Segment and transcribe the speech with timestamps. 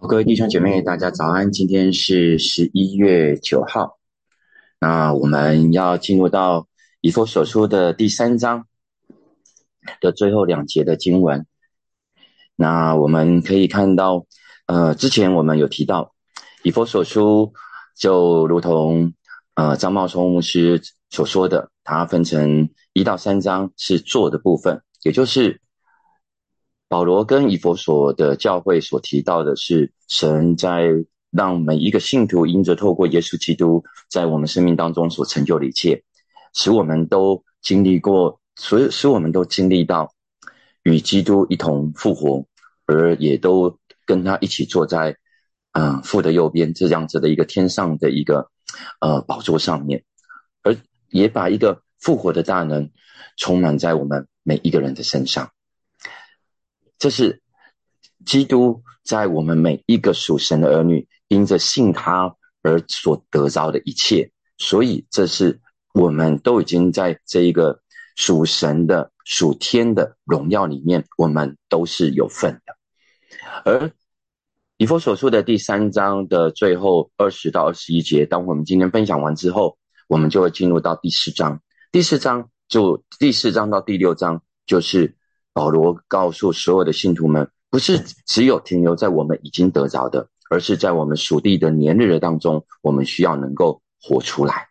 [0.00, 1.50] 各位弟兄姐妹，大家早安！
[1.50, 3.98] 今天是十一月九号，
[4.78, 6.68] 那我们要进入到
[7.00, 8.66] 以弗所书的第三章
[10.00, 11.44] 的最后两节的经文。
[12.54, 14.24] 那我们可以看到，
[14.66, 16.14] 呃，之前我们有提到
[16.62, 17.52] 以弗所书，
[17.96, 19.12] 就如同
[19.54, 20.80] 呃张茂松牧师
[21.10, 25.60] 所说的，它分成一到三章是做的部分，也就是。
[26.88, 30.88] 保罗跟以佛所的教会所提到的是，神在
[31.30, 36.02] 让每一个信徒因着透过耶稣基督在我们生命当中所成就的一切，
[36.54, 40.14] 使我们都经历过，所以使我们都经历到
[40.82, 42.46] 与基督一同复活，
[42.86, 45.14] 而也都跟他一起坐在
[45.72, 48.48] 嗯父的右边这样子的一个天上的一个
[49.00, 50.04] 呃宝座上面，
[50.62, 50.74] 而
[51.10, 52.90] 也把一个复活的大能
[53.36, 55.50] 充满在我们每一个人的身上。
[56.98, 57.40] 这是
[58.26, 65.60] 基督在我们每一个属神的儿女因着信他而所得着的一切，所以这是
[65.94, 67.80] 我们都已经在这一个
[68.16, 72.76] 属神的属天的荣耀里面，我们都是有份的。
[73.64, 73.92] 而
[74.76, 81.62] 以弗所书的第三章的最后二十到二十一节，当我们今天分享完之后，我们就会进入到第四章。
[81.92, 85.14] 第四章就第四章到第六章就是。
[85.58, 94.68] 保罗告诉所有的信徒们，不是只有停留在我们已经得着的，而是在我们属地的年日的当中，我们需要能够活出来。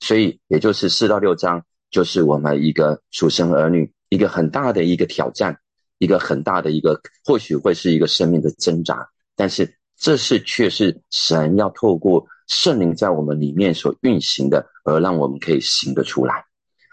[0.00, 5.54] 所以，也就是四到六章，就是我们一个属生儿女一个很大的一个挑战，
[5.98, 9.06] 一个很大的一个，或许会是一个生命的挣扎，
[9.36, 16.42] 但是这是却是神要透过圣灵在我们里面所运行的，而让我们可以行得出来。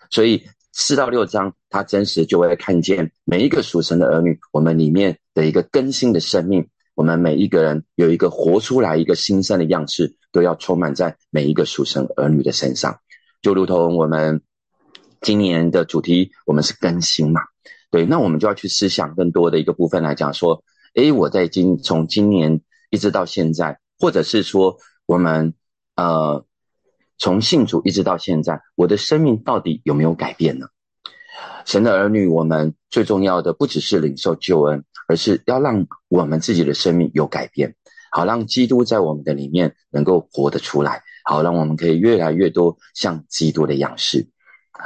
[0.09, 0.43] 所以。
[0.75, 12.99] 四到六章，他真实就会看见每一个属神的儿女，我们里面的一个更新的生命，我们每一个人有一个活出来一个新生的样式，都要充满在每一个属神儿女的身上。
[13.43, 14.41] 就如同我们
[15.21, 17.41] 今年的主题，我们是更新嘛？
[17.91, 20.63] 对，那我们就要去思想更多的一个部分来讲说，
[20.95, 25.53] 诶，我在今从今年一直到现在，或者是说我们
[25.95, 26.43] 呃。
[27.17, 30.67] 从信主一直到现在，我的生命到底有没有改变呢？
[31.65, 37.75] 神的儿女，我们最重要的不只是领受救恩，而是要让我们自己的生命有改变，
[38.11, 44.27] 好让基督在我们的里面能够活得出来，好让我们可以越来越多像基督的样式。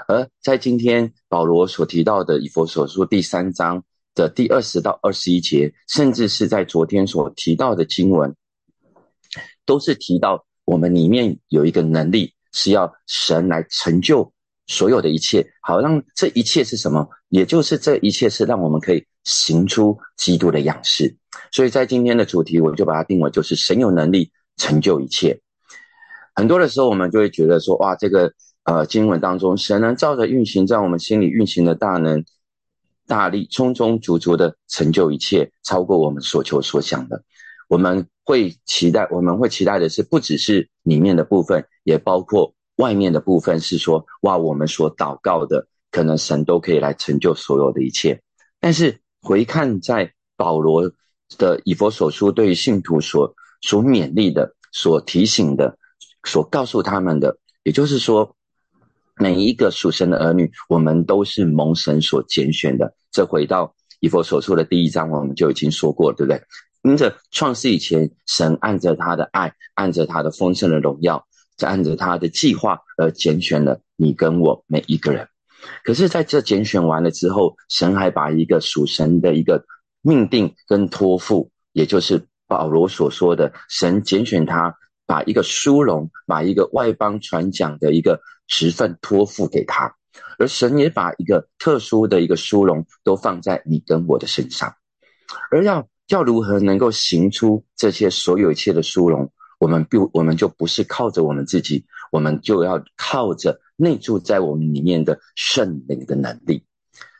[0.07, 3.83] 而在今天保罗所提到的以佛所书第三章
[4.13, 8.35] 的第二十到二十一节，甚至是在昨天所提到的经文，
[9.65, 10.46] 都是提到。
[10.67, 14.29] 我们里面有一个能力，是要神来成就
[14.67, 17.07] 所有的一切，好让这一切是什么？
[17.29, 21.15] 也就是这一切是让我们可以行出基督的样式。
[21.53, 25.39] 所以在今天的主题，我就把它定为就是神有能力成就一切。
[26.35, 28.33] 很多的时候，我们就会觉得说，哇，这个
[28.65, 32.25] 呃经文当中，神能照着运行在我们心里运行的大能、
[33.07, 37.23] 大力，充充足足的成就一切，超过我们所求所想的。
[37.67, 43.59] 我们会期待，我们会期待的是，不只是里面的部分，也包括外面的部分。
[43.59, 48.21] 是说，哇，我们所祷告的，可能神都可以来成就所有的一切。
[48.59, 50.91] 但是回看在保罗
[51.37, 55.77] 的以佛所书，对于信徒所所勉励的、所提醒的、
[56.23, 58.35] 所告诉他们的，也就是说，
[59.17, 62.93] 每一个属神的儿女，我们都是蒙神所拣选的。
[63.11, 66.41] 这回到以佛所书的第一章，我们就已经说过，对不对？
[66.87, 71.27] 因着创世以前，神按着他的爱，按着他的丰盛的荣耀，
[71.57, 75.27] 在按着他的计划而拣选了你跟我每一个人。
[75.83, 79.65] 可是，在这拣选完了之后，神还把一个属神的一个
[80.01, 84.73] 命定跟托付，也就是保罗所说的，神拣选他，
[85.05, 89.93] 把一个殊荣，把一个外邦传讲的一个职分托付给他，
[90.39, 94.73] 而神也把一个特殊的一个殊荣都放在你跟我的身上，
[95.51, 95.85] 而要。
[96.07, 99.29] 要如何能够行出这些所有一切的殊荣？
[99.59, 106.63] 我们不，我们就不是靠着我们自己，我们就要靠着内住在我们里面的圣灵的能力。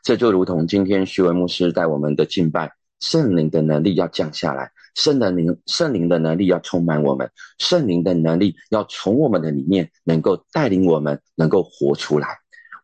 [0.03, 2.71] 这就如同今天徐文牧师带我们的敬拜，
[3.01, 12.29] 圣灵的能力要降下来，圣的灵，圣灵的能力要充满我们，圣灵的能力要从我们的里面能够带领我们，能够活出来。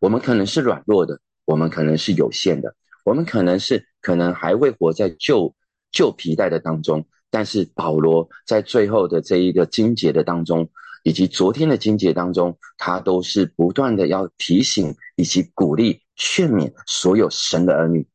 [0.00, 2.74] 我们可能是软弱的，我们可能是有限的，
[3.04, 5.54] 我们可能是可能还会活在旧。
[5.94, 10.68] 旧皮带的当中，但是保罗在最后的这一个经节的当中，
[11.04, 18.06] 以及昨天的经节当中，他都是不断的要提醒以及鼓励、劝勉所有神的儿女，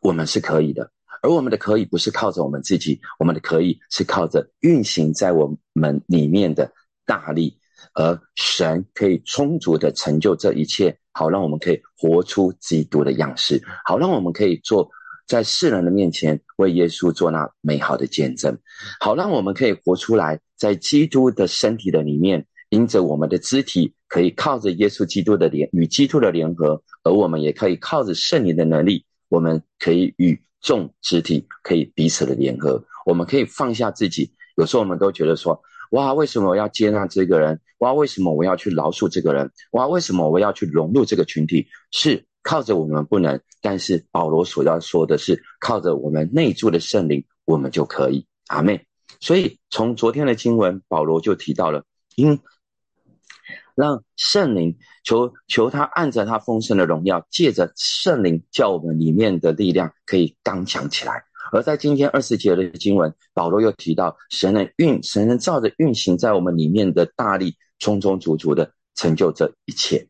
[0.00, 0.90] 我们是可以的，
[1.22, 6.72] 而我们的可以不是靠着我们自己，我们的可以是靠着运行在我们里面的
[7.06, 7.56] 大力，
[7.94, 14.90] 而神可以充足的成就这一切，好让我们可以活出基督的样式，好让我们可以做
[15.32, 18.58] 在世人的面前为耶稣做那美好的见证，
[19.00, 30.38] 好让我们可以活出来，在基督的身体的里面，因着我们的肢体可以靠着耶稣基督的联与基督的联合，而我们也可以靠着圣灵的能力，我们可以与。
[30.64, 34.32] 众肢体可以彼此的联合，我们可以放下自己。
[34.54, 37.60] 有时候我们都觉得说：哇，为什么我要接纳这个人？
[37.78, 39.50] 哇，为什么我要去饶恕这个人？
[39.72, 41.66] 哇，为什么我要去融入这个群体？
[41.90, 48.26] 是靠着我们不能，但是保罗所要说的是，靠着我们内住的圣灵，我们就可以。
[48.48, 48.86] 阿妹，
[49.20, 51.84] 所以从昨天的经文，保罗就提到了，
[52.16, 52.38] 因。
[53.74, 61.24] 让圣灵求求他按着他丰盛的荣耀，借着圣灵叫我们里面的力量可以刚强起来。
[61.52, 70.06] 而在今天二十节的经文，保罗又提到神能运神能照着运行在我们里面的大力，充充足足的成就这一切，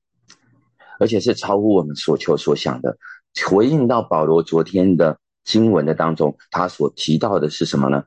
[1.02, 2.96] 而且是超乎我们所求所想的。
[3.46, 8.04] 回应到保罗昨天的经文的当中，他所提到的是什么呢？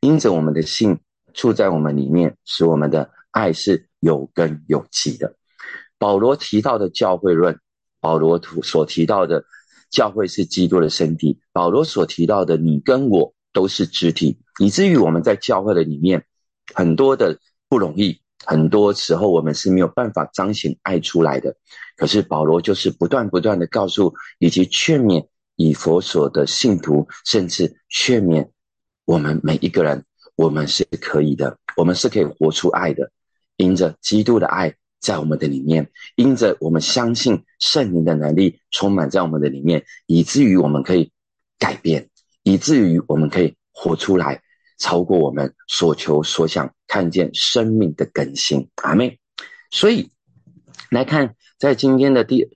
[0.00, 0.98] 因着我们的信
[1.34, 3.86] 住在我们里面，使我们的爱是。
[4.00, 5.34] 有根有基的，
[5.98, 7.58] 保罗提到的教会论，
[7.98, 9.44] 保罗所提到的
[9.90, 16.24] 教会是基督的身体，保罗所提到的你跟我都是肢体，以至于我们在教会的里面
[16.72, 21.56] 很多的不容易，很多时候我们是没有办法彰显爱出来的。
[21.96, 25.26] 可是保罗就是不断不断的告诉以及劝勉
[25.56, 28.48] 以佛所的信徒，甚至劝勉
[29.04, 30.04] 我们每一个人，
[30.36, 33.10] 我们是可以的，我们是可以活出爱的。
[33.56, 41.10] 因着基督的爱在我们的里面，因着我们相信圣灵的能力充满在我们的里面，以至于我们可以
[41.58, 42.10] 改变，
[42.42, 44.42] 以至于我们可以活出来，
[44.78, 48.68] 超过我们所求所想，看见生命的更新。
[48.76, 49.18] 阿妹，
[49.70, 50.10] 所以
[50.90, 52.48] 来看在今天的第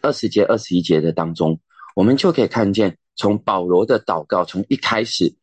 [0.00, 1.60] 二十节、二十一节的当中，
[1.94, 5.34] 我们就可以看见，从保罗的祷告，从一开始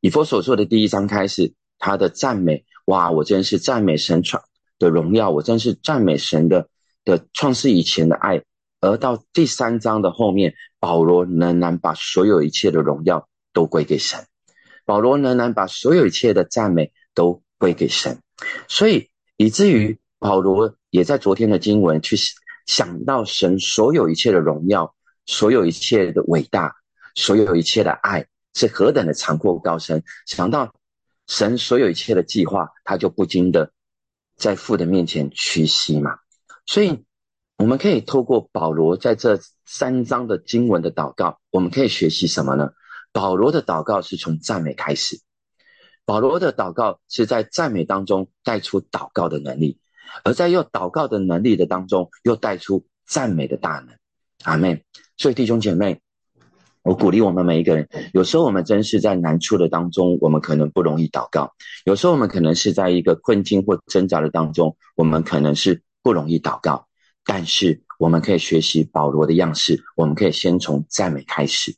[0.00, 2.64] 以佛所说的第一章开始，他的赞美。
[2.86, 3.10] 哇！
[3.10, 4.44] 我真是赞美神创
[4.78, 6.68] 的荣耀，我真是赞美神的
[7.04, 8.44] 的创世以前的爱。
[8.80, 14.24] 而到第三章的后面，保罗仍然把所有一切的荣耀都归给神，
[14.86, 18.18] 保罗仍然把所有一切的赞美都归给神。
[18.66, 22.16] 所以以至于保罗也在昨天的经文去
[22.64, 24.94] 想到神所有一切的荣耀，
[25.26, 26.74] 所有一切的伟大，
[27.14, 30.72] 所有一切的爱是何等的长阔高深，想到。
[31.28, 33.72] 神所有一切的计划，他就不禁的
[34.36, 36.18] 在父的面前屈膝嘛。
[36.66, 37.02] 所以
[37.58, 42.70] 我们可以透过保罗在这三章的经文的祷告，我们可以学习什么呢？
[43.16, 45.18] 保罗的祷告是从赞美开始，
[46.04, 49.78] 保罗的祷告是在赞美当中带出祷告的能力，
[50.22, 53.96] 而在用祷告的能力的当中，又带出赞美的大能。
[54.44, 54.84] 阿妹，
[55.16, 55.98] 所以弟兄姐妹。
[56.82, 61.48] 我鼓励我们每一个人，有时候我们真是在难处的当中，我们可能不容易祷告；
[61.86, 66.86] 有时候我们可能是在一个困境或挣扎的当中，我们可能是不容易祷告。
[67.24, 71.74] 但是我们可以学习保罗的样式，我们可以先从赞美开始。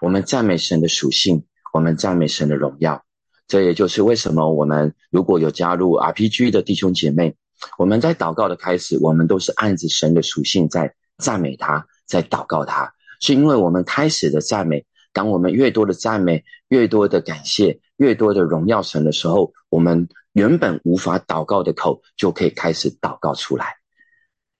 [0.00, 3.04] 我们赞美神的属性，我们赞美神的荣耀。
[3.46, 7.34] 这也就是为什么我们如果有加入 RPG 的弟兄姐妹，
[7.78, 12.94] 我们在祷告的开始，我们都是按着神的属性在赞美他，在祷告他。
[13.20, 23.74] 是因为我们开始的赞美，当我们越多的赞美，越多的感谢，越多的荣耀神的时候，我们原本无法祷告的口就可以开始祷告出来，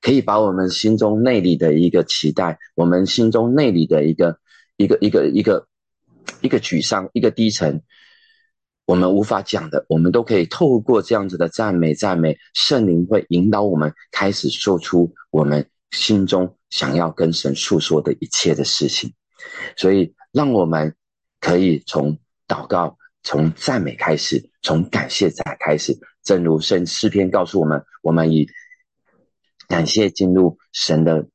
[0.02, 4.38] 可以把我们心中内里的一个期待，我们心中内里的一个
[4.82, 5.66] 一个一个一个
[6.40, 7.82] 一个沮丧，一个低沉，
[8.86, 15.68] 我们无法讲的，我们都可以透过这样子的赞美，赞美圣灵会引导我们开始说出我们。
[15.90, 19.12] 心中想要跟神诉说的一切的事情，
[19.76, 20.94] 所以让我们
[21.40, 25.98] 可以从祷告、从赞美开始，从感谢再开始。
[26.22, 28.46] 正如圣诗篇告诉我们，我们以
[29.66, 31.26] 感谢进入神的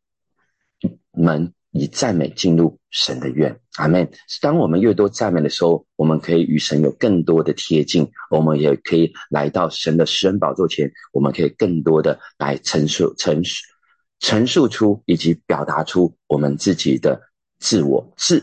[1.11, 3.59] 门，以赞美进入神的院。
[3.75, 4.09] 阿门。
[4.41, 13.61] 当我们越多赞美的时候，我们可以与神有更多的贴近，我们也可以来到神的施恩宝座前，我们可以更多的来陈述、陈述。
[14.21, 17.21] 陈述出以及表达出我们自己的
[17.59, 18.41] 自我，是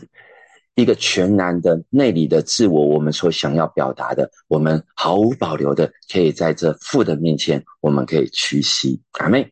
[0.75, 2.85] 一个全然的内里的自我。
[2.85, 9.01] 我们所想要表达的，我们毫无保留的可以在这父的面前，我们可以屈膝。
[9.13, 9.51] 阿妹，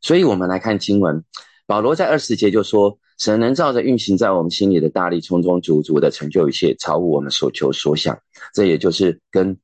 [0.00, 1.22] 所以我们来看经文，
[1.66, 8.16] 保罗在二十节就说：“神能照着运行在我们心里的大力，充充足足的成就一切，超乎我们所求所想。
[8.54, 9.58] 这也就是跟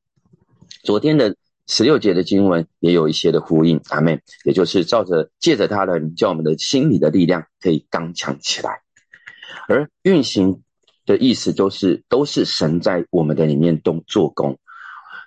[0.83, 1.37] 昨天的
[1.69, 3.81] 十六节的经文也有一些的呼应。
[3.91, 8.81] 阿妹，也就是照着借着他的，叫我们的心里的力量可以刚强起来。
[9.69, 10.63] 而运行
[11.07, 14.59] 的意思都是都是神在我们的里面动做工，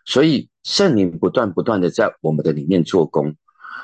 [0.05, 3.38] 所以圣灵不断不断的在我们的里面做工。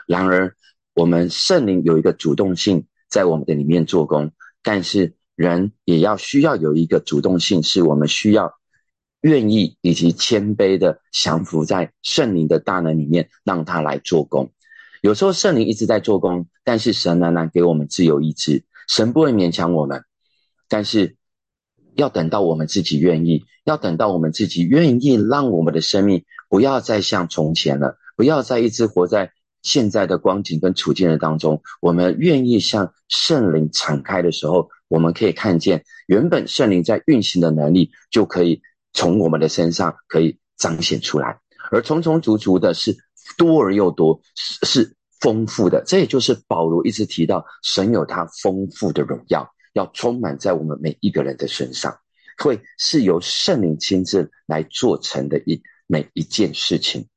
[0.05, 0.53] 然而，
[0.93, 2.85] 我们圣灵有一个主动性。
[3.13, 4.31] 在我们的里面做工，
[4.63, 8.55] 但是人也要需要有一个主动性，是我们需要
[9.21, 14.51] 愿意以及谦卑的降服在圣灵的大能里面，让他来做工。
[15.01, 20.03] 有时候圣灵一直在做工，但是神仍然给我们自由意志，神不会勉强我们，
[20.67, 21.15] 但是
[21.93, 29.33] 要等到我们自己愿意，要等到我们自己愿意，让我们的生命不要再像从前了，不要再一直活在。
[29.63, 38.61] 现在的光景跟处境的当中，我们愿意向圣灵敞开的时候，我们可以看见原本圣灵在运行的能力，就可以
[38.93, 41.39] 从我们的身上可以彰显出来，
[41.71, 42.95] 而重重足足的是
[43.37, 45.81] 多而又多，是是丰富的。
[45.85, 51.97] 这也就是保罗一直提到，神有他丰富的荣耀，要充满在我们每一个人的身上，
[52.37, 57.07] 会是由圣灵亲自来做成的一每一件事情。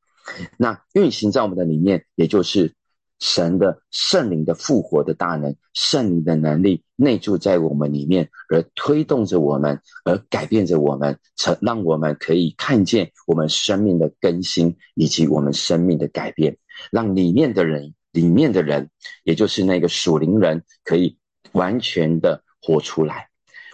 [0.56, 2.74] 那运行在我们的里面，也就是
[3.18, 16.56] 神的圣灵的复活的大能，圣灵的能力内住在我们里面，而推动着我们，而改变着我们，成让我们可以看见我们生命的更新，以及我们生命的改变，
[16.90, 18.90] 让里面的人，里面的人，
[19.24, 21.18] 也就是那个属灵人，可以
[21.52, 23.28] 完全的活出来，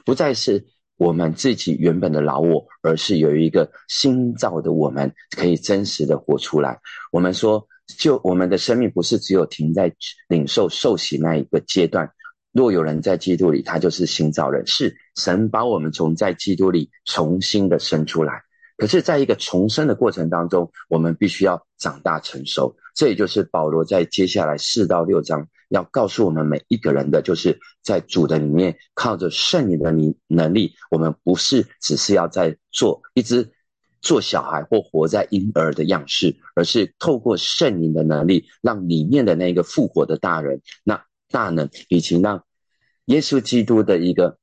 [0.04, 0.66] 不再是。
[0.96, 6.78] 我们自己原本的老我，而是有一个新造的我们，可以真实的活出来。
[7.10, 7.66] 我们说，
[7.98, 9.92] 就我们的生命不是只有停在
[10.28, 12.10] 领受受洗那一个阶段。
[12.52, 18.42] 若有人在基督里，他就是新造人，是神把我们从在基督里重新的生出来。
[18.76, 22.74] 可是，在一个重生的过程当中，我们必须要长大成熟。
[22.94, 33.50] 这也就是保罗在接下来四到六章要告诉我们每一个人的，就是在主的里面靠着圣灵的能能力，我们不是只是要在做一只
[34.00, 42.44] 做小孩或活在婴儿的样式，而是透过圣灵的能力，让里面的那个复活的大人，那大能，以及让
[43.06, 44.38] 耶稣基督的一个。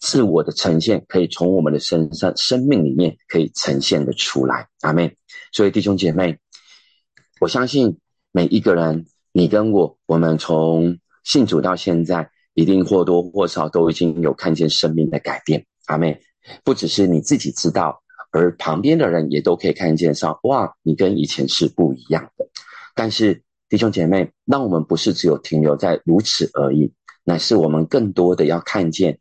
[0.00, 5.16] 自我的呈现可以从我们的身上、生命里面可以呈现的出来，阿妹。
[5.50, 6.38] 所以弟兄姐妹，
[7.40, 7.98] 我相信
[8.30, 16.20] 每一个人，你跟我，我们从信主到现在，一定或多或少都已经有看见生命的改变，阿妹。
[16.62, 18.00] 不只是你自己知道，
[18.30, 22.46] 而旁边的人也都可以看见上，哇，你跟以前是不一样的。
[22.94, 26.92] 但是弟兄姐妹，让我们不是只有停留在如此而已，
[27.24, 29.18] 乃是我们更多的要看见。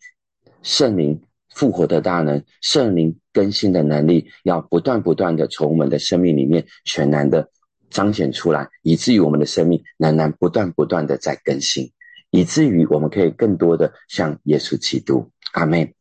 [0.62, 1.20] 圣灵
[1.56, 7.50] 复活的大能，圣灵更新的能力，要不断不断的从我们的生命里面全然的
[7.94, 11.94] 彰显出来，以至于我们的生命仍然不断不断的在更新，
[12.32, 15.30] 以至于我们可以更多的像耶稣基督。
[15.54, 15.94] 阿妹，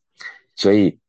[0.55, 0.99] 所以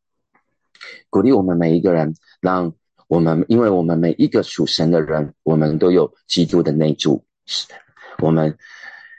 [1.09, 2.75] 鼓励我们每一个人，让
[3.09, 7.25] 我们，因为我们每一个属神的人，我们都有基督的内住。
[8.19, 8.57] 我们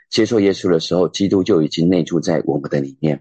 [0.08, 3.20] 接受耶稣的时候，基督就已经内住在我们的里面。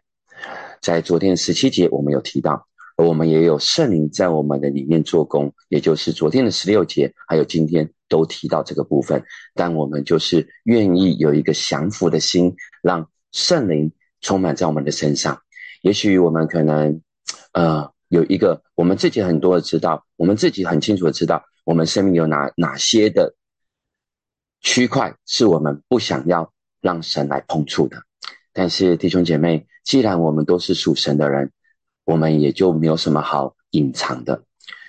[0.80, 9.24] 在昨天十七节，我们有提到，而我们也有圣灵在我们的里面做工，也就是昨天的十六节，还有今天都提到这个部分。
[9.54, 15.42] 但我们就是愿意有一个降服的心，让圣灵充满在我们的身上。
[15.82, 17.02] 也许我们可能，
[17.52, 23.36] 呃，有一个我们自己很多的知道，我们自己很清楚的知道，我们生命有哪哪些的
[24.62, 27.98] 区块是我们不想要让神来碰触的。
[28.54, 29.68] 但是弟兄姐妹。
[29.86, 31.52] 既然我们都是属神的人，
[32.06, 34.44] 我们也就没有什么好隐藏的。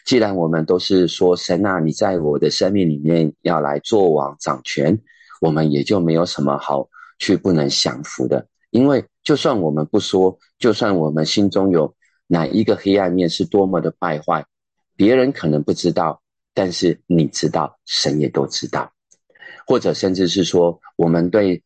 [0.04, 4.96] 既然我们都是说神啊，你在我的生命里面要来做王掌权，
[5.40, 8.46] 我们也就没有什么好去不能降服的。
[8.70, 11.92] 因为就算我们不说，就算我们心中有
[12.28, 14.44] 哪一个黑暗面是多么的败坏，
[14.94, 16.22] 别人可能不知道，
[16.54, 18.92] 但是你知道，神也都知道。
[19.66, 21.62] 或者甚至是说，我们对。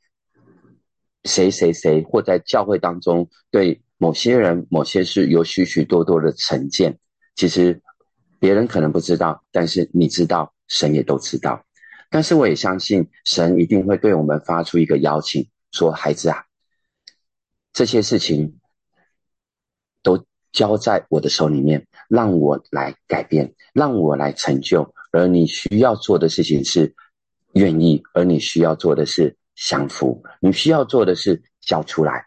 [1.25, 6.99] 谁谁谁，或在教会当中对某些人、某些事有许许多多的成见，
[7.37, 7.83] 其实
[8.38, 11.62] 别人可能不知道，但是你知道，神也都知道。
[12.09, 16.45] 但是我也相信，神一定会对我们发出一个邀请，说：“孩子啊，
[17.75, 18.59] 这些事情
[20.02, 24.95] 都交在我的手里面，让我来改变，让我来成就。
[25.12, 26.95] 而你需要做的事情是
[27.52, 32.25] 愿意，而你需要做的是。”降服，你需要做的是交出来，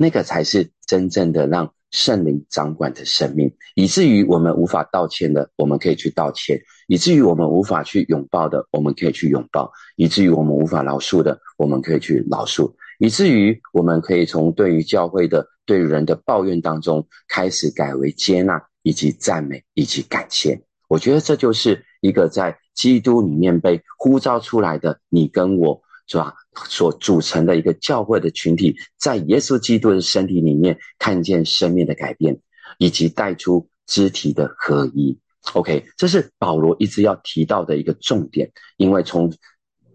[0.00, 20.62] 那个才是真正的让圣灵掌管的生命，以至于我们无法道歉的，我们可以去道歉；以至于我们无法去拥抱的，我们可以去拥抱；以至于我们无法饶恕的，我们可以去饶恕；以至于我们可以从对于教会的、对人的抱怨当中，开始改为接纳，以及赞美，以及感谢。
[20.88, 25.82] 我觉得这就是一个在基督里面被呼召出来的你跟我。
[26.10, 26.32] 是吧？
[26.68, 32.40] 所组成的一个教会的群体，在耶稣基督的身体里面看见生命的改变，
[32.78, 35.18] 以及带出肢体的合一。
[35.54, 38.50] OK，这是保罗一直要提到的一个重点。
[38.76, 39.32] 因为从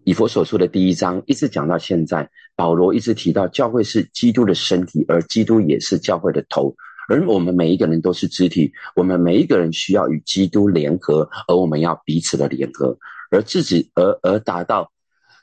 [0.03, 6.73] 以佛所说的第一章一直讲到现在，保罗一直提到教会是基督的身体，而基督也是教会的头，
[7.07, 12.97] 而我们每一个人都是肢体，我们每一个人需要与基督联合，而我们要彼此的联合，
[13.29, 14.92] 而自己而而达到。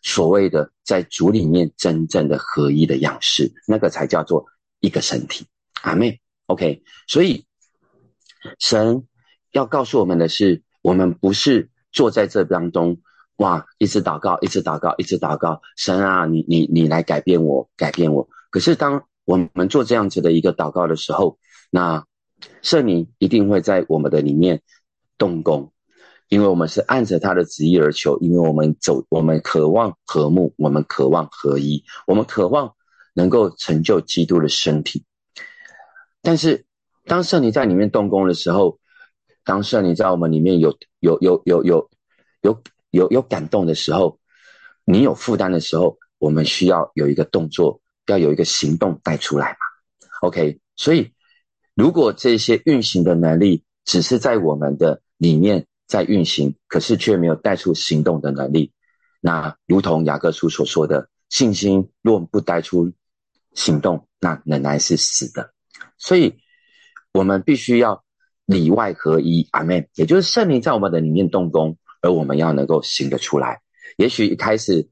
[0.02, 4.47] 所谓的在主里面真正的合一的样式，那个才叫做
[4.80, 5.47] 一个身体。
[5.83, 6.83] 阿妹，OK。
[7.07, 7.45] 所以
[8.59, 9.07] 神
[9.52, 12.99] 要告诉我们的是，我们不是坐在这当中，
[13.37, 15.61] 哇，一直祷告，一直祷告，一直祷告。
[15.76, 18.28] 神啊，你你你来改变我，改变我。
[18.50, 21.38] 可是当我们做这样子的一个祷告的时候，
[21.71, 22.04] 那
[22.62, 24.62] 圣灵一定会在我们的里面
[25.19, 25.73] 动工。
[26.30, 32.72] 因为我们是按着他的旨意而求，因为我们走，我们渴望和睦，我们渴望合一，我们渴望
[33.14, 35.04] 能够成就基督的身体。
[36.22, 36.64] 但是，
[37.04, 38.78] 当圣灵在里面动工的时候，
[39.44, 41.90] 当圣灵在我们里面有有有有有
[42.42, 44.20] 有有有感动的时候，
[44.84, 49.58] 你有负担的时候，我们需要有一个动作，要有一个行动带出来嘛
[50.20, 51.10] ？OK，所以
[51.75, 55.66] 如果这些运行的能力只是在我们的里面。
[55.90, 58.73] 在运行，可是却没有带出行动的能力。
[59.20, 62.92] 那如同雅各书所说的，信心若不带出
[63.54, 65.52] 行动，那仍然是死的。
[65.99, 66.38] 所以，
[67.12, 68.04] 我们必须要
[68.47, 69.88] 里外合一，阿门。
[69.97, 73.60] 也就是圣灵在我们的里面动工，而我们要能够行得出来。
[73.97, 74.88] 也许一开始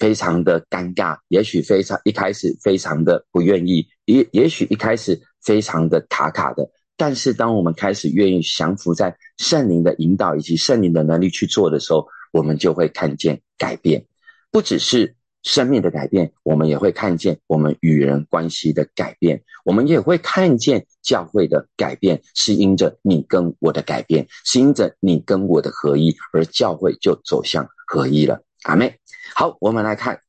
[0.00, 6.68] 非常的尴尬，也许非常一开始非常的不愿意，也也许一开始非常的卡卡的。
[7.04, 14.06] 但是，当我们开始愿意降服在圣灵的引导以及圣灵的能力去做的时候，我们就会看见改变，
[14.52, 28.44] 不只是生命的改变，我们也会看见我们与人关系的改变，我们也会看见教会的改变，是因着你跟我的改变，是因着你跟我的合一，而教会就走向合一了。
[28.62, 29.00] 阿妹，
[29.34, 30.20] 好，我们来看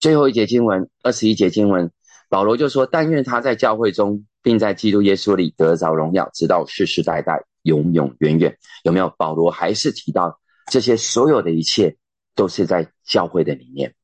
[0.00, 1.88] 最后一节经文，二十一节经文，
[2.28, 8.56] 保罗就说：“但愿他在教会中。”并在基督耶稣里得着荣耀，直到世世代代，永永远远。
[8.84, 9.12] 有没有？
[9.18, 11.96] 保罗还是提到这些所有的一切
[12.34, 13.94] 都是在教会的里面，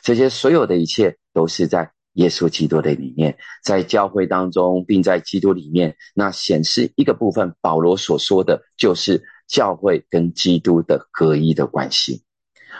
[0.00, 5.94] 这些所有的一切都是在耶稣基督的里面，在教会当中，并在基督里面。
[6.14, 12.22] 那显示一个部分，保罗所说的就是教会跟基督的合一的关系，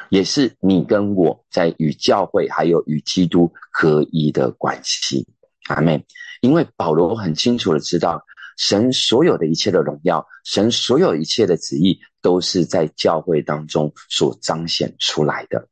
[0.08, 5.26] 也是你跟我在与教会还有与基督合一的关系。
[5.68, 6.04] 阿妹。
[6.40, 8.24] 因为保罗很清楚的知道，
[8.56, 15.68] 神所有的一切的荣耀，神所有一切的旨意，都是在教会当中所彰显出来的。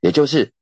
[0.00, 0.52] 也就是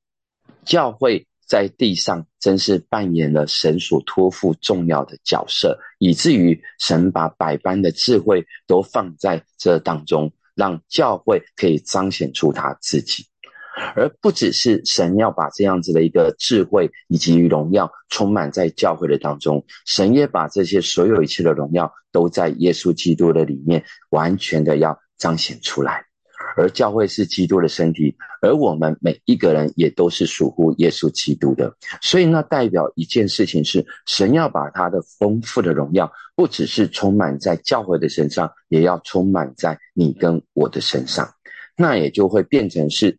[0.65, 13.25] 教会在地上真是扮演了神所托付重要的角色，以至于神把百般的智慧都放在这当中，让教会可以彰显出他自己。
[13.95, 26.08] 而不只是神要把这样子的一个智慧以及荣耀充满在教会的当中，神也把这些所有一切的荣耀都在耶稣基督的里面完全的要彰显出来。
[26.59, 41.33] 而教会是基督的身体，而我们每一个人也都是属乎耶稣基督的，所以那代表一件事情是，神要把他的丰富的荣耀，不只是充满在教会的身上，也要充满在你跟我的身上，
[41.77, 43.17] 那也就会变成是。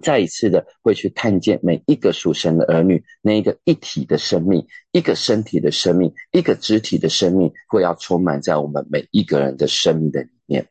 [0.00, 10.68] 再一次的会去看见每一个属神的儿女，那一个一体的生命，一个身体的生命，一个肢体的生命，会要充满在我们每一个人的生命的里面。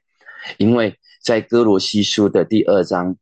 [0.57, 3.15] 因为在哥罗西书的第二章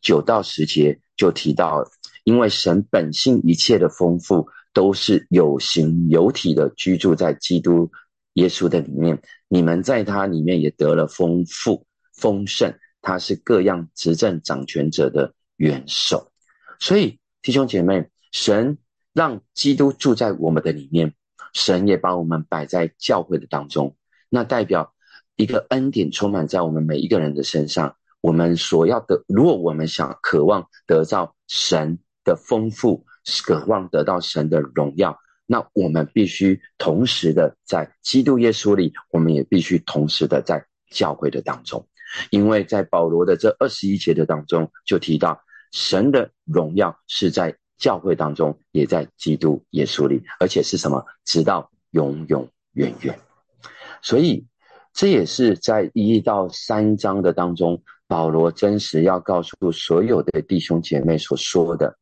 [0.00, 1.84] 九到十节就提到，
[2.24, 7.90] 因为神本性一切的丰富，都是有形有体的居住在基督
[8.34, 12.74] 耶稣的里面，你们在他里面也得了丰富丰盛。
[13.04, 16.30] 他是各样执政掌权者的元首，
[16.78, 18.78] 所以弟兄姐妹，神
[19.12, 21.12] 让基督住在我们的里面，
[21.52, 23.96] 神也把我们摆在教会的当中，
[24.28, 24.94] 那代表
[25.36, 27.96] 一个恩典充满在我们每一个人的身上。
[28.20, 33.04] 我们所要的，如果我们想渴望得到神的丰富，
[33.44, 41.84] 渴望得到神的荣耀，那我们必须同时的在基督耶稣里，我们也必须同时的在教会的当中，
[42.30, 45.42] 因为在保罗的这二十一节的当中就提到，
[45.72, 51.04] 神的荣耀是在教会当中，也在基督耶稣里，而且是什么？
[51.24, 53.18] 直到永永远远。
[54.00, 54.46] 所以
[54.92, 57.82] 这也是在一到三章的当中。
[58.08, 61.96] 保罗真实要告诉所有的弟兄姐妹所说的，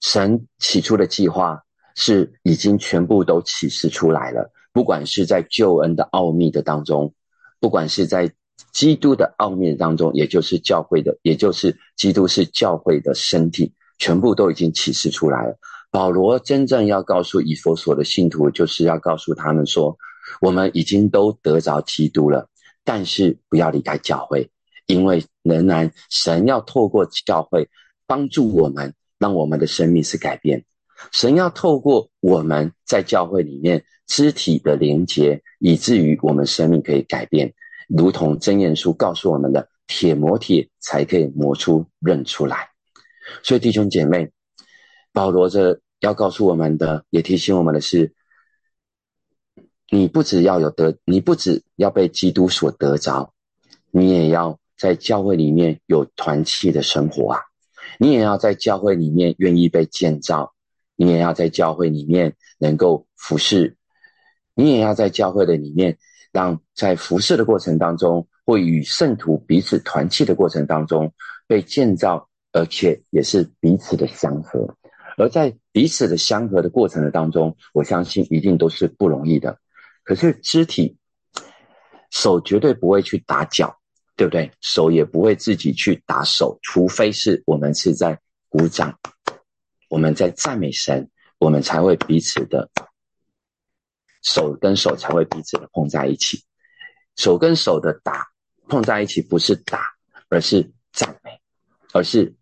[0.00, 1.60] 神起初的计划
[1.96, 4.52] 是已经全部都启示出来了。
[4.72, 7.12] 不管是在救恩的奥秘的当中，
[7.58, 8.32] 不管是在
[8.72, 15.58] 基督的奥秘当中，也就是教会的，也就是基督是教会的身体，全部都已经启示出来了。
[15.90, 19.96] 保罗真正要告诉以佛所的信徒，就是要告诉他们说，
[20.40, 22.48] 我们已经都得着基督了。
[22.84, 24.50] 但是不要离开教会，
[24.86, 27.68] 因为仍然神要透过教会
[28.06, 30.64] 帮助我们，让我们的生命是改变。
[31.12, 37.52] 神要透过我们在教会里面肢体的连接，以至于我们生命可以改变，
[37.88, 42.70] 如同真言书告诉我们的：铁磨铁才可以磨出刃出来。
[43.42, 44.30] 所以弟兄姐妹，
[45.12, 48.14] 保罗这要告诉我们的，也提醒我们的是。
[49.90, 53.32] 你不只要有得，你不只要被基督所得着，
[53.90, 57.40] 你也要在教会里面有团契的生活啊！
[57.98, 60.52] 你也要在教会里面愿意被建造，
[60.94, 63.76] 你也要在教会里面能够服侍，
[64.54, 65.96] 你也要在教会的里面，
[66.32, 71.12] 让在服侍的过程当中，会与圣徒彼此团契的过程当中
[71.46, 74.76] 被建造，而且也是彼此的相合。
[75.16, 79.58] 而在彼此的相合的过程的当中，我相信一定都是不容易的。
[80.08, 80.96] 可是肢体，
[82.10, 83.78] 手绝对不会去打脚，
[84.16, 84.50] 对不对？
[84.62, 88.18] 手也不会自己去打手，除非是我们是在
[88.48, 88.98] 鼓掌，
[89.90, 92.70] 我们在赞美神，我们才会彼此的
[94.22, 96.42] 手跟手才会彼此的碰在一起。
[97.16, 98.28] 手跟手的打
[98.66, 99.84] 碰在一起，不是打，
[100.30, 101.38] 而是赞美，
[101.92, 102.34] 而是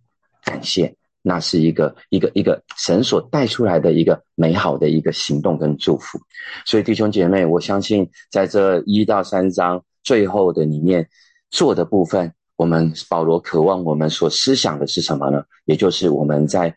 [0.44, 0.96] 感谢。
[1.28, 6.20] 那是一个一个一个神所带出来的一个美好的一个行动跟祝福，
[6.64, 11.04] 所以弟兄姐妹，我相信在这一到三章最后的里面
[11.50, 15.42] 做的部分，我们保罗渴望我们所思想的是什么呢？
[15.64, 16.72] 也就是我们在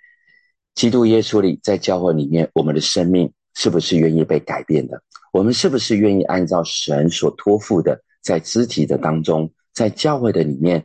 [0.73, 4.99] 基督耶稣里，在教会里面，我们的生命是不是愿意被改变的？
[5.31, 10.83] 我们是不是愿意按照神所托付的，在肢体的当中，在教会的里面？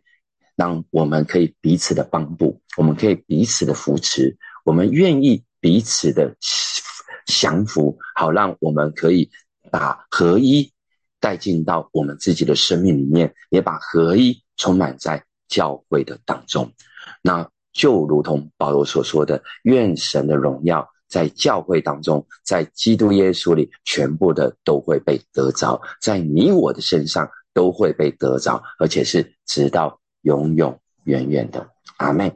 [0.56, 6.36] 让我们可以彼此的帮助，我们可以彼此的扶持，我们愿意彼此的
[7.26, 9.30] 降服，好让我们可以
[9.70, 10.72] 把合一
[11.18, 16.72] 带进到我们自己的生命里面，也把合一充满在教会的当中。
[17.22, 32.32] 那就如同保罗所说的：“愿神的荣耀在教会当中，在基督耶稣里，全部的都会被得着，在你我的身上都会被得着，而且是直到。”永永远远的阿妹，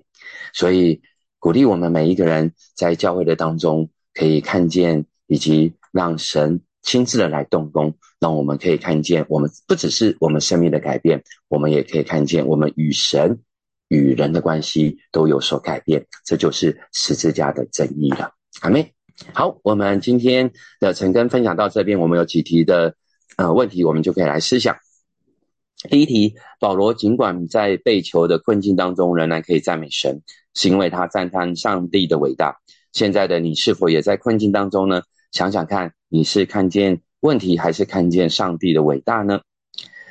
[0.53, 1.03] 所以
[1.38, 13.40] 鼓励我们每一个人在教会的当中，可以看见以及让神亲自的来动工，让我们可以看见，我们不只是我们生命的改变，我们也可以看见我们与神
[13.88, 18.33] 与人的关系都有所改变，这就是十字架的真义了。
[18.61, 18.92] 阿妹，
[19.33, 22.94] 好，我们今天的陈根分享到这边，我们有几题的
[23.37, 24.77] 呃问题，我们就可以来思想。
[25.88, 32.56] 第一题，保罗尽管在被囚的困境当中，仍然可以赞美神，是因为他赞叹上帝的伟大。
[32.92, 35.02] 现在的你是否也在困境当中呢？
[35.30, 39.42] 想想看，你是看见问题，还是看见上帝的伟大呢？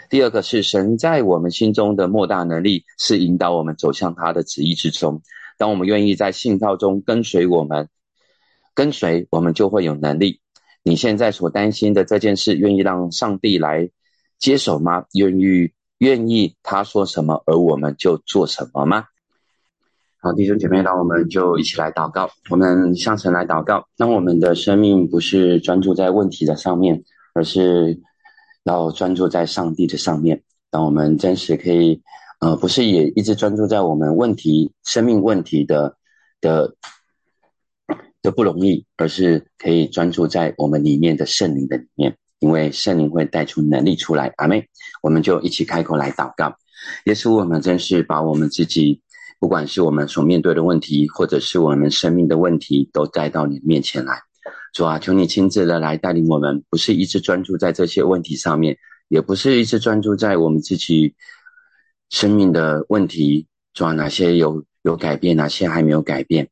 [0.09, 5.21] 第二个是神在我们心中的莫大能力，是引导我们走向他的旨意之中。
[5.57, 7.89] 当我们愿意在信道中跟随我们，
[8.73, 10.39] 跟随我们就会有能力。
[10.81, 13.89] 你现在所担心的这件事，愿意让上帝来。
[14.39, 15.05] 接手吗？
[15.13, 19.05] 愿意愿意他说什么，而我们就做什么吗？
[20.19, 22.29] 好，弟兄姐妹，那我们就一起来祷告。
[22.49, 27.99] 我们向神来祷告，让我们的生命不是专注在问题的上面，而是
[28.63, 30.43] 要专注在上帝的上面。
[30.69, 32.01] 让我们真实可以，
[32.39, 35.95] 呃，不是也一直专注在我们问题、生命问题的
[36.41, 36.75] 的
[38.21, 42.17] 的不容易，而是可以专注在我们里面的圣灵的里面。
[42.39, 44.67] 因为圣灵会带出能力出来，阿妹，
[45.01, 46.55] 我们就一起开口来祷告。
[47.05, 49.01] 耶稣，我们真是把我们自己，
[49.39, 54.21] 不管是我们所面对的问题，或者是我们生命的问题，都带到你面前来。
[54.73, 61.15] 主啊，求你亲自的来带领我们，不是一直专注在这些问题上面，也不是一直专注在我们自己
[62.09, 63.47] 生命的问题。
[63.73, 64.63] 主啊，哪些有？
[64.83, 66.47] 有改变，哪些还没有改变，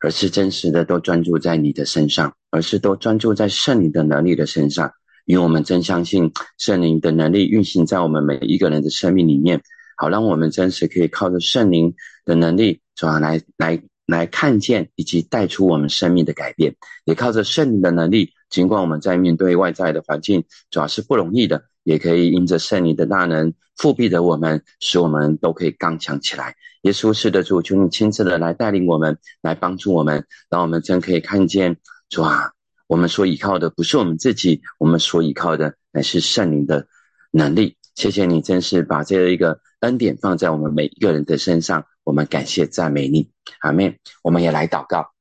[0.00, 4.92] 而是真实的都专注在你的身上，而是都专注在圣灵的能力的身上。
[5.24, 9.60] 因为我们真相信圣灵的能力运行在我们每一个人的生命里面，
[9.96, 26.54] 好让我们真实可以靠着圣灵的能力，主要来来来看见以及带出我们生命的改变，也靠着圣灵的能力，尽管我们在面对外在的环境主要是不容易的，也可以因着圣灵的大能复辟的我们，使我们都可以刚强起来。
[26.82, 32.52] 耶稣是的主，求你亲自的来带领我们，来帮助我们，让我们真可以看见主啊。
[32.86, 36.86] 我们所依靠的不是我们自己，我们所依靠的乃是圣灵的
[37.30, 37.78] 能力。
[37.94, 41.86] 谢谢你，真是把这一个恩典放在我们每一个人的身上。
[42.04, 43.96] 我们感谢赞美你，阿门。
[44.22, 45.12] 我们也来祷告，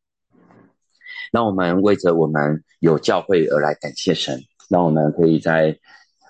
[1.31, 4.43] 让我们为着我们有教会而来感谢神。
[4.69, 5.79] 让我们可以在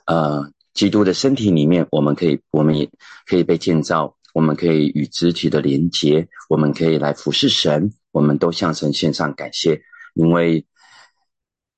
[0.05, 2.87] 呃基督的身体里面，我们可以，我们也
[3.25, 7.91] 可以被建造，我们可以与肢体的连结，我们可以来服侍神。
[8.11, 9.81] 我们都向神献上感谢，
[10.13, 10.65] 因为。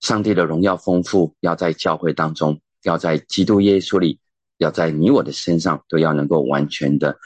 [0.01, 4.19] 上帝的荣耀丰富，要在教会当中，要在基督耶稣里，
[4.59, 7.17] 要在你我的身上，都要能够完全的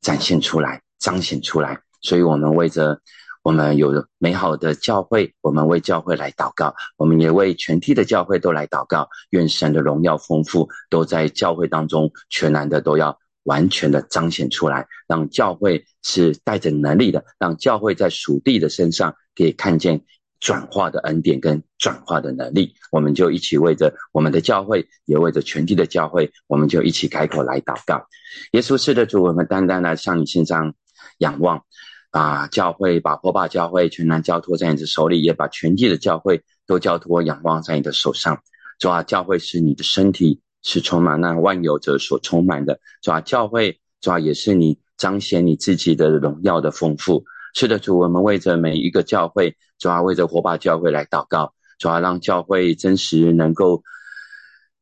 [0.00, 1.80] 展现出来、彰显出来。
[2.00, 3.00] 所以，我们为着
[3.44, 9.08] 我们有美好的教会，我们为教会来祷告，我们也为全体的教会都来祷告。
[9.30, 20.04] 愿神的荣耀丰富，都在教会当中全然的都要完全的彰显出来，让教会是带着能力的，让教会在属地的身上可以看见。
[20.40, 28.06] 转化的恩典跟转化的能力，我们就一起为着我们的教会，也为着全体的教会，我们就一起开口来祷告。
[28.52, 30.74] 耶稣是的主，我们单单的向你献上
[31.18, 31.64] 仰望，
[32.10, 38.40] 把教会，把火把教会全然交托在你的手里，也把全地的教会都交托仰望在你的手上。
[38.78, 42.78] 主啊，教会是你的身体，是充满那万有者所充满的。
[43.02, 47.24] 主啊，教会主啊也是你彰显你自己的荣耀的丰富。
[47.54, 53.82] 是的，主，我们为着每一个教会，主要为着火把教会来祷告，主要让教会真实能够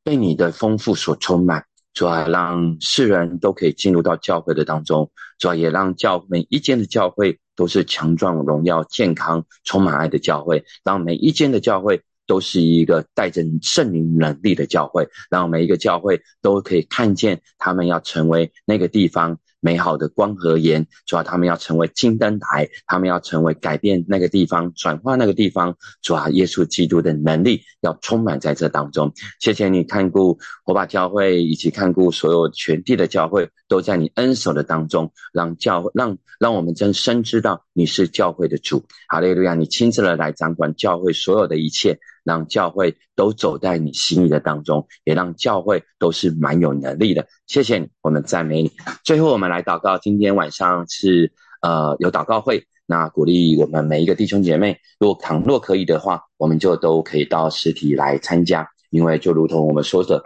[0.02, 19.38] 被你的丰富所充满，主要让世人都可以进入到教会的当中，主要也让教每一间的教会都是强壮、荣耀、健康、充满爱的教会，让每一间的教会都是一个带着圣灵能力的教会，让每一个教会都可以看见他们要成为那个地方。
[19.60, 29.12] 美好的光和盐，主要他们要成为金灯台，他们要成为改变那个地方、转化那个地方，主要耶稣基督的能力要充满在这当中。
[29.40, 38.84] 谢谢你看顾火把教会，以及看顾所有全地的教会，都在你恩手的当中，让教让让我们真深知道你是教会的主。
[39.08, 39.54] 哈利路亚！
[39.54, 41.98] 你亲自的来掌管教会所有的一切。
[42.26, 47.24] 让教会都走在你心意的当中，也让教会都是蛮有能力的。
[47.46, 48.72] 谢谢你，我们赞美你。
[49.04, 49.96] 最后，我们来祷告。
[49.96, 60.20] 今天晚上是呃有祷告会，那鼓励我们每一个弟兄姐妹，如果倘若可以的话，我们就都可以到实体来参加，因为就如同我们说的。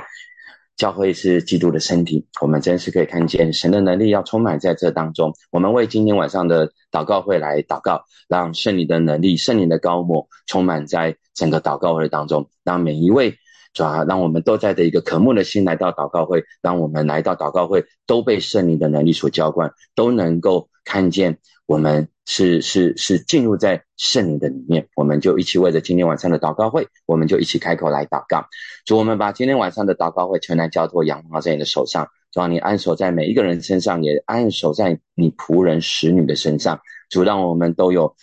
[0.81, 5.35] 教会是基督的身体，我们真是可以看见神的能力要充满在这当中。
[5.51, 13.37] 我们为今天晚上的祷告会来祷告，让圣灵的能力、圣灵的高抹充满在整个祷告会当中，让每一位
[13.75, 22.09] 主要让我们都在的一个渴慕的心来到祷告会，让我们来到祷告会都被圣灵的能力所浇灌，都能够看见我们。
[22.33, 28.47] 是是是，进入在圣灵的里面，我们就一起为着今天晚上的祷告会，我们就一起开口来祷告。
[28.87, 36.81] 主，我们把今天晚上的祷告会全然交托、仰望在你的手上，主，你安守在每一个人身上，也安守在你仆人、使女的身上。
[37.09, 38.15] 主，让我们都有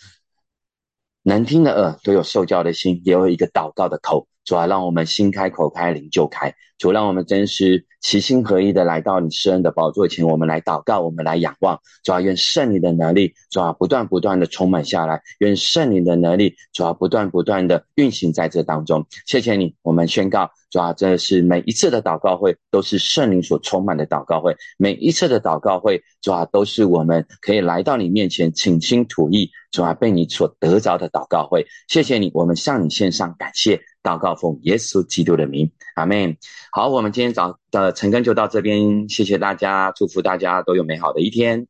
[1.22, 4.26] 能听的耳，都有受教的心，也有一个祷告的口。
[4.42, 6.54] 主啊，让我们心开口开，灵就开。
[6.78, 11.80] 主，让我们真实齐心合一的来到你施恩的宝座前，我们来祷告，我们来仰望。
[12.04, 15.20] 主啊，愿圣灵的能力，主啊，不断不断的充满下来。
[15.40, 19.04] 愿圣灵的能力，主啊，不断不断的运行在这当中。
[19.26, 20.50] 谢谢你，我们宣告。
[20.70, 31.66] 主啊，这是每一次的祷告会都是圣灵所充满的祷告会，每一次的祷告会，主啊，都是我们可以来到你面前倾心吐意，主啊，被你所得着的祷告会。
[31.88, 36.36] 谢谢你，我们向你献上感谢，祷告奉耶稣基督的名，阿门。
[36.70, 41.66] 好，我们今天早的晨更就到这边，谢谢大家，祝福大家都有美好的一天。